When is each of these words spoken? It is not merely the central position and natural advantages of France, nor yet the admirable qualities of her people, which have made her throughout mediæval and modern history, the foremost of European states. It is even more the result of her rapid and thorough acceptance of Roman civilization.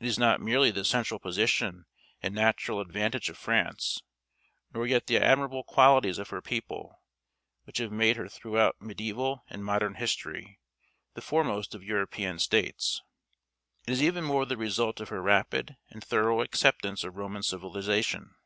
It 0.00 0.06
is 0.06 0.18
not 0.18 0.40
merely 0.40 0.70
the 0.70 0.82
central 0.82 1.20
position 1.20 1.84
and 2.22 2.34
natural 2.34 2.80
advantages 2.80 3.28
of 3.28 3.36
France, 3.36 4.00
nor 4.72 4.86
yet 4.86 5.06
the 5.08 5.18
admirable 5.18 5.62
qualities 5.62 6.16
of 6.16 6.30
her 6.30 6.40
people, 6.40 7.02
which 7.64 7.76
have 7.76 7.92
made 7.92 8.16
her 8.16 8.30
throughout 8.30 8.76
mediæval 8.80 9.40
and 9.50 9.62
modern 9.62 9.96
history, 9.96 10.58
the 11.12 11.20
foremost 11.20 11.74
of 11.74 11.84
European 11.84 12.38
states. 12.38 13.02
It 13.86 13.92
is 13.92 14.02
even 14.02 14.24
more 14.24 14.46
the 14.46 14.56
result 14.56 15.00
of 15.00 15.10
her 15.10 15.20
rapid 15.20 15.76
and 15.90 16.02
thorough 16.02 16.40
acceptance 16.40 17.04
of 17.04 17.16
Roman 17.16 17.42
civilization. 17.42 18.36